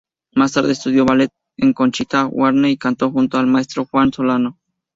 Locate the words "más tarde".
0.33-0.71